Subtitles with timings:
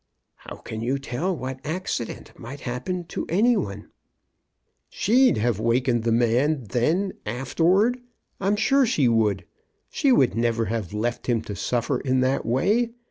[0.37, 3.91] How can you tell what accident might hap pen to any one?
[4.89, 8.01] ""She'd have wakened the man, then, after ward.
[8.39, 9.45] I'm sure she would.
[9.91, 12.93] She would never have left him to suffer in that way.